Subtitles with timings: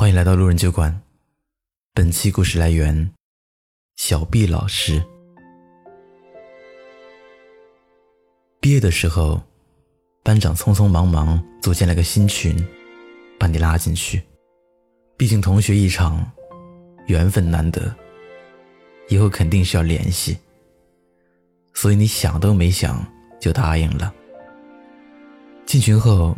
[0.00, 0.98] 欢迎来到路人酒馆。
[1.92, 3.12] 本期故事来源：
[3.96, 5.04] 小毕老师。
[8.60, 9.42] 毕业的时候，
[10.22, 12.56] 班长匆匆忙忙组建了个新群，
[13.38, 14.22] 把你拉进去。
[15.18, 16.26] 毕竟同学一场，
[17.06, 17.94] 缘分难得，
[19.10, 20.38] 以后肯定是要联系。
[21.74, 23.06] 所以你想都没想
[23.38, 24.10] 就答应了。
[25.66, 26.34] 进群后。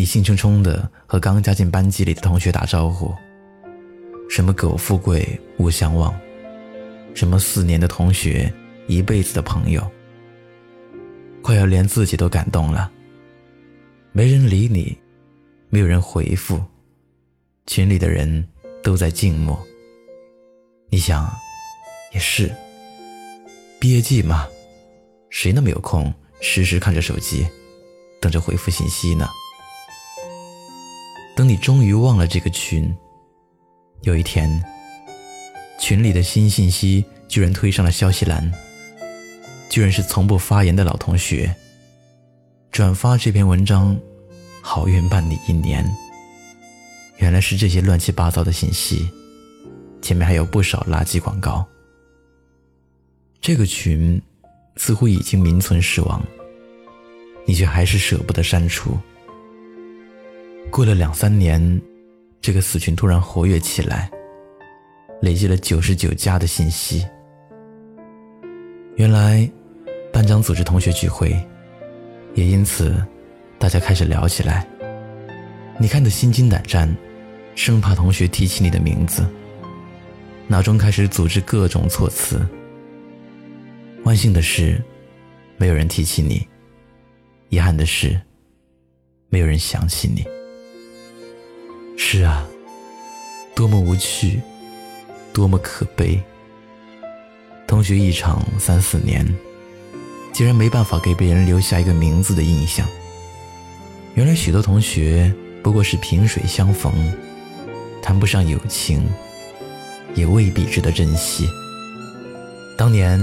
[0.00, 3.14] 你兴冲冲的和刚加进班级里的同学打招呼，
[4.30, 6.18] 什么苟富贵勿相忘，
[7.12, 8.50] 什么四年的同学
[8.86, 9.86] 一辈子的朋友，
[11.42, 12.90] 快要连自己都感动了。
[14.12, 14.96] 没人理你，
[15.68, 16.64] 没有人回复，
[17.66, 18.48] 群里的人
[18.82, 19.62] 都在静默。
[20.88, 21.30] 你想，
[22.14, 22.50] 也是，
[23.78, 24.48] 毕业季嘛，
[25.28, 26.10] 谁那么有空
[26.40, 27.46] 时时看着手机，
[28.18, 29.28] 等着回复信息呢？
[31.40, 32.94] 等你终于忘了这个群，
[34.02, 34.62] 有一天，
[35.80, 38.52] 群里的新信息居然推上了消息栏，
[39.70, 41.56] 居然是从不发言的老同学
[42.70, 43.98] 转发这篇文章，
[44.60, 45.82] 好运伴你一年。
[47.16, 49.08] 原来是这些乱七八糟的信息，
[50.02, 51.66] 前面还有不少垃圾广告。
[53.40, 54.20] 这个群
[54.76, 56.22] 似乎已经名存实亡，
[57.46, 58.94] 你却还是舍不得删除。
[60.68, 61.80] 过了两三年，
[62.40, 64.10] 这个死群突然活跃起来，
[65.22, 67.06] 累积了九十九加的信息。
[68.96, 69.48] 原来，
[70.12, 71.30] 班长组织同学聚会，
[72.34, 73.02] 也因此，
[73.58, 74.66] 大家开始聊起来。
[75.78, 76.94] 你看得心惊胆战，
[77.54, 79.26] 生怕同学提起你的名字，
[80.46, 82.46] 脑中开始组织各种措辞。
[84.04, 84.82] 万幸的是，
[85.56, 86.46] 没有人提起你；
[87.48, 88.20] 遗憾的是，
[89.28, 90.24] 没有人想起你。
[92.02, 92.44] 是啊，
[93.54, 94.40] 多么无趣，
[95.34, 96.20] 多么可悲。
[97.68, 99.24] 同学一场三四年，
[100.32, 102.88] 竟然没办法给别人留下一个名字的印象。
[104.14, 106.90] 原来许多同学不过是萍水相逢，
[108.02, 109.06] 谈不上友情，
[110.14, 111.46] 也未必值得珍惜。
[112.78, 113.20] 当年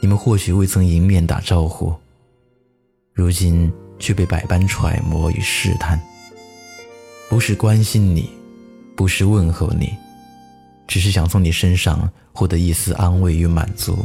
[0.00, 1.92] 你们或许未曾迎面打招呼，
[3.12, 6.00] 如今却被百般揣摩与试探。
[7.28, 8.30] 不是关心你，
[8.94, 9.92] 不是问候你，
[10.86, 14.04] 只是想从你身上获得一丝安慰与满足。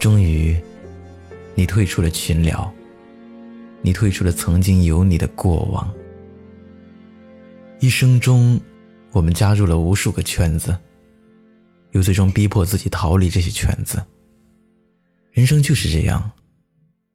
[0.00, 0.60] 终于，
[1.54, 2.72] 你退出了群聊，
[3.80, 5.88] 你退出了曾经有你的过往。
[7.80, 8.60] 一生中，
[9.12, 10.76] 我们加入了无数个圈子，
[11.92, 14.02] 又最终逼迫自己逃离这些圈子。
[15.30, 16.30] 人生就是这样，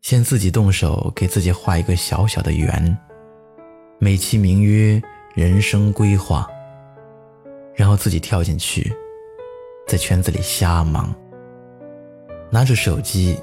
[0.01, 2.97] 先自己动手给自己画一个小小的圆。
[4.01, 5.01] 美其名曰
[5.35, 6.49] 人生规划，
[7.75, 8.93] 然后自己跳进去，
[9.85, 11.13] 在圈子里瞎忙。
[12.49, 13.37] 拿着手机，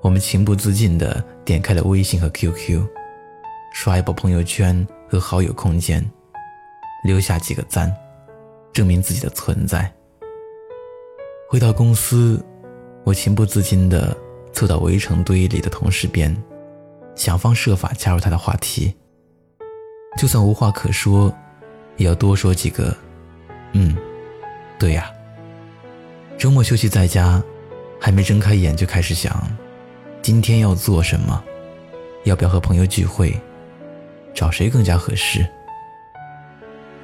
[0.00, 2.80] 我们情不自禁地点开了微信和 QQ，
[3.74, 6.08] 刷一波朋友圈和好友空间，
[7.02, 7.92] 留下几个赞，
[8.72, 9.92] 证明自己的存在。
[11.48, 12.40] 回到公司，
[13.02, 14.16] 我情不自禁地
[14.52, 16.32] 凑到围成堆里的同事边，
[17.16, 18.94] 想方设法加入他的话题。
[20.16, 21.34] 就算无话可说，
[21.96, 22.94] 也要多说几个。
[23.72, 23.96] 嗯，
[24.78, 25.10] 对呀。
[26.38, 27.42] 周末休息在家，
[28.00, 29.48] 还没睁开眼就开始想，
[30.20, 31.42] 今天要做什么，
[32.24, 33.34] 要不要和朋友聚会，
[34.34, 35.46] 找谁更加合适。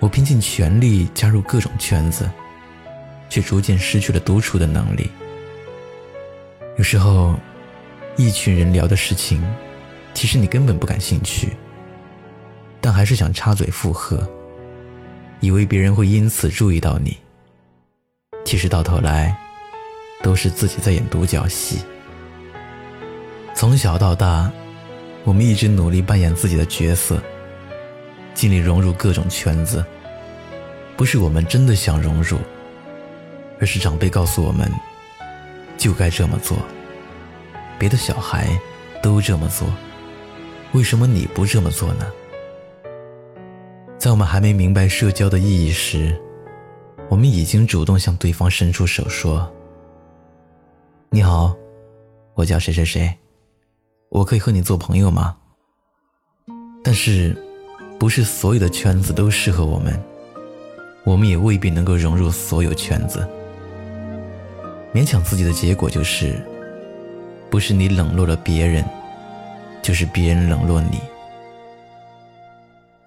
[0.01, 2.29] 我拼尽全力加入各种圈子，
[3.29, 5.11] 却逐渐失去了独处的能力。
[6.77, 7.35] 有时候，
[8.17, 9.43] 一群人聊的事情，
[10.15, 11.57] 其实你根本不感兴趣。
[12.81, 14.29] 但还是想插嘴附和，
[15.41, 17.17] 以为别人会因此注意到你。
[18.45, 19.37] 其实到头来，
[20.23, 21.81] 都是自己在演独角戏。
[23.55, 24.51] 从小到大，
[25.25, 27.21] 我们一直努力扮演自己的角色，
[28.33, 29.85] 尽力融入各种圈子。
[30.97, 32.39] 不是我们真的想融入，
[33.61, 34.71] 而是长辈告诉我们，
[35.77, 36.57] 就该这么做。
[37.79, 38.49] 别的小孩
[39.03, 39.69] 都这么做，
[40.73, 42.07] 为什么你不这么做呢？
[43.99, 46.17] 在我们还没明白社交的意义时，
[47.09, 49.53] 我们已经主动向对方伸出手说
[51.11, 51.53] ：“你好，
[52.35, 53.13] 我叫谁谁谁，
[54.09, 55.37] 我可以和你做朋友吗？”
[56.85, 57.37] 但是，
[57.99, 60.01] 不是所有的圈子都适合我们，
[61.03, 63.29] 我们也未必能够融入所有圈子。
[64.95, 66.41] 勉强自己的结果就是，
[67.51, 68.85] 不是你冷落了别人，
[69.83, 71.01] 就是别人冷落你。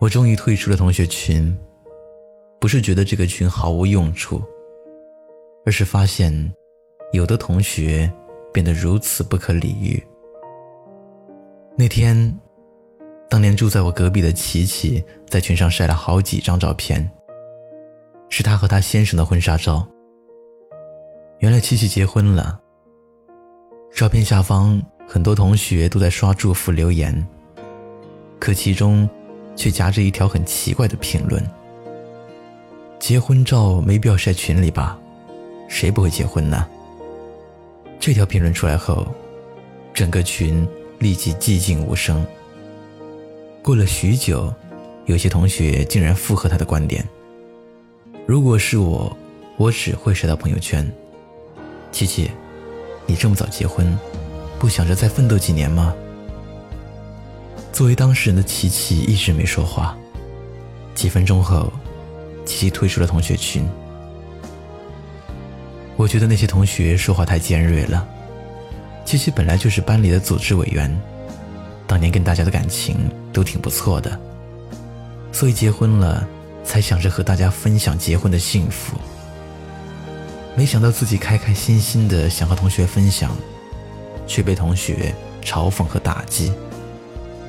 [0.02, 1.56] 我终于退出了同学群，
[2.60, 4.42] 不是觉得这个群毫无用处，
[5.64, 6.52] 而是发现
[7.12, 8.12] 有的同学
[8.52, 10.04] 变得如此不可理喻。
[11.78, 12.36] 那天，
[13.30, 17.08] 当年住在我隔壁的琪琪在群上晒了好几张照片，
[18.28, 19.88] 是她和她先生的婚纱照。
[21.42, 22.60] 原来琪琪结婚了。
[23.94, 27.24] 照片下方很多同学都在刷祝福留言，
[28.40, 29.08] 可其中。
[29.56, 31.44] 却夹着一条很奇怪的评论
[33.00, 35.00] ：“结婚照没必要晒群里吧？
[35.68, 36.68] 谁不会结婚呢？”
[38.00, 39.06] 这条评论出来后，
[39.94, 40.68] 整个群
[41.00, 42.26] 立即寂静无声。
[43.62, 44.52] 过了许久，
[45.06, 47.08] 有些同学竟然附和他的观点
[48.26, 49.16] ：“如果是我，
[49.58, 50.90] 我只会晒到朋友圈。”
[51.92, 52.32] 琪琪，
[53.06, 53.96] 你这么早结婚，
[54.58, 55.94] 不想着再奋斗几年吗？
[57.72, 59.98] 作为当事人的琪琪一直没说话。
[60.94, 61.72] 几分钟后，
[62.46, 63.68] 琪琪退出了同学群。
[65.96, 68.08] 我觉得那些同学说话太尖锐了。
[69.06, 70.96] 琪琪本来就是班里的组织委员，
[71.88, 74.20] 当年跟大家的感情都挺不错的，
[75.32, 76.28] 所以结婚了
[76.64, 78.98] 才想着和大家分享结婚的幸福。
[80.56, 83.36] 没想到自己开开心心的想和同学分享，
[84.28, 86.52] 却被同学嘲讽和打击。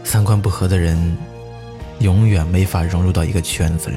[0.04, 1.16] 三观不合的人，
[2.00, 3.96] 永远没法融入到一个圈子里。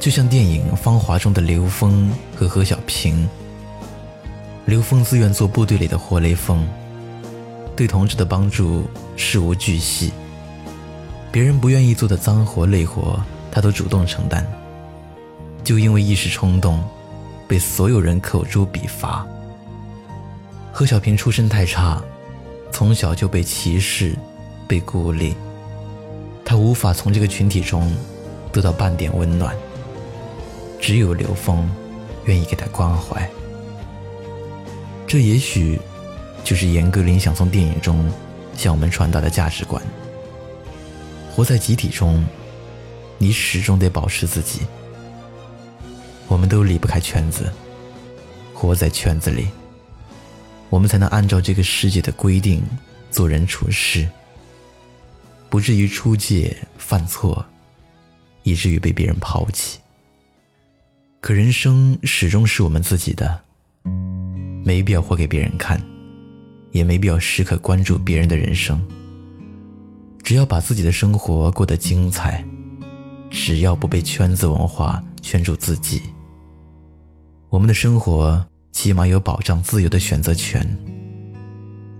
[0.00, 3.28] 就像电影《芳华》中的刘峰和何小萍。
[4.66, 6.66] 刘峰自愿做部队里的活雷锋，
[7.76, 10.12] 对同志的帮助事无巨细。
[11.30, 13.20] 别人不愿意做的脏活累活，
[13.50, 14.46] 他都主动承担。
[15.64, 16.82] 就因为一时冲动，
[17.46, 19.26] 被所有人口诛笔伐。
[20.72, 22.02] 何小平出身太差。
[22.72, 24.16] 从小就被歧视，
[24.66, 25.34] 被孤立，
[26.44, 27.94] 他无法从这个群体中
[28.50, 29.54] 得到半点温暖。
[30.80, 31.70] 只有刘峰
[32.24, 33.30] 愿意给他关怀。
[35.06, 35.78] 这也许
[36.42, 38.10] 就是严歌苓想从电影中
[38.56, 39.80] 向我们传达的价值观：
[41.30, 42.24] 活在集体中，
[43.18, 44.62] 你始终得保持自己。
[46.26, 47.52] 我们都离不开圈子，
[48.54, 49.46] 活在圈子里。
[50.72, 52.62] 我们才能按照这个世界的规定
[53.10, 54.08] 做人处事，
[55.50, 57.44] 不至于出界犯错，
[58.42, 59.78] 以至于被别人抛弃。
[61.20, 63.38] 可人生始终是我们自己的，
[64.64, 65.78] 没必要活给别人看，
[66.70, 68.82] 也没必要时刻关注别人的人生。
[70.22, 72.42] 只要把自己的生活过得精彩，
[73.28, 76.00] 只要不被圈子文化圈住自己，
[77.50, 78.42] 我们的生活。
[78.72, 80.66] 起码有保障自由的选择权。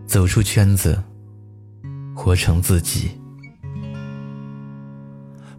[0.07, 1.01] 走出圈子，
[2.15, 3.13] 活成自己。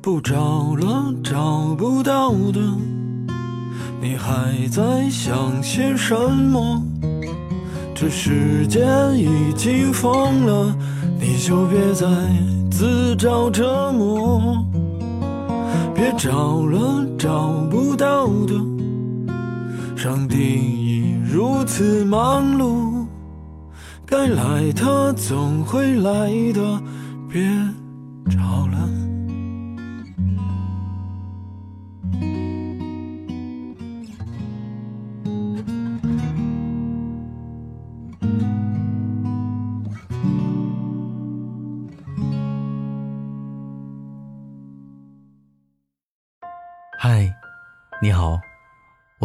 [0.01, 2.59] 不找了，找不到的，
[4.01, 6.83] 你还在想些什么？
[7.95, 8.81] 这世界
[9.15, 10.75] 已经疯了，
[11.19, 12.05] 你就别再
[12.69, 14.65] 自找折磨。
[15.95, 18.55] 别找了，找不到的，
[19.95, 21.15] 上帝已。
[21.31, 23.07] 如此忙碌，
[24.05, 26.81] 该来的总会来的，
[27.29, 27.41] 别
[28.29, 28.89] 找了。
[46.99, 47.29] 嗨，
[48.01, 48.39] 你好，